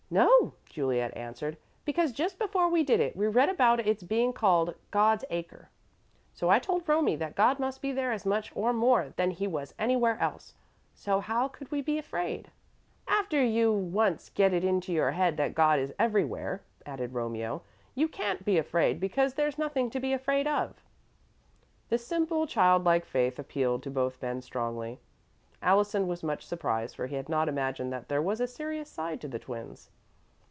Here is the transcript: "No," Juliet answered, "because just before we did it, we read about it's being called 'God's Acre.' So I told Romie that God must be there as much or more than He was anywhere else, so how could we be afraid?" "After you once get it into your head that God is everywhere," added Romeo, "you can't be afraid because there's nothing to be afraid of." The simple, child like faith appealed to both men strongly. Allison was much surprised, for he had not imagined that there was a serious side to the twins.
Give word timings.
"No," 0.13 0.55
Juliet 0.65 1.15
answered, 1.15 1.55
"because 1.85 2.11
just 2.11 2.37
before 2.37 2.67
we 2.67 2.83
did 2.83 2.99
it, 2.99 3.15
we 3.15 3.27
read 3.27 3.47
about 3.47 3.79
it's 3.87 4.03
being 4.03 4.33
called 4.33 4.75
'God's 4.91 5.23
Acre.' 5.29 5.69
So 6.33 6.49
I 6.49 6.59
told 6.59 6.85
Romie 6.85 7.15
that 7.17 7.37
God 7.37 7.59
must 7.59 7.81
be 7.81 7.93
there 7.93 8.11
as 8.11 8.25
much 8.25 8.51
or 8.53 8.73
more 8.73 9.13
than 9.15 9.31
He 9.31 9.47
was 9.47 9.73
anywhere 9.79 10.19
else, 10.19 10.53
so 10.93 11.21
how 11.21 11.47
could 11.47 11.71
we 11.71 11.81
be 11.81 11.97
afraid?" 11.97 12.51
"After 13.07 13.41
you 13.41 13.71
once 13.71 14.27
get 14.31 14.51
it 14.51 14.65
into 14.65 14.91
your 14.91 15.11
head 15.11 15.37
that 15.37 15.55
God 15.55 15.79
is 15.79 15.93
everywhere," 15.97 16.61
added 16.85 17.13
Romeo, 17.13 17.61
"you 17.95 18.09
can't 18.09 18.43
be 18.43 18.57
afraid 18.57 18.99
because 18.99 19.33
there's 19.35 19.57
nothing 19.57 19.89
to 19.91 19.99
be 20.01 20.11
afraid 20.11 20.45
of." 20.45 20.83
The 21.87 21.97
simple, 21.97 22.45
child 22.47 22.83
like 22.83 23.05
faith 23.05 23.39
appealed 23.39 23.81
to 23.83 23.89
both 23.89 24.21
men 24.21 24.41
strongly. 24.41 24.99
Allison 25.61 26.05
was 26.05 26.21
much 26.21 26.45
surprised, 26.45 26.97
for 26.97 27.07
he 27.07 27.15
had 27.15 27.29
not 27.29 27.47
imagined 27.47 27.93
that 27.93 28.09
there 28.09 28.21
was 28.21 28.41
a 28.41 28.47
serious 28.47 28.89
side 28.89 29.21
to 29.21 29.29
the 29.29 29.39
twins. 29.39 29.89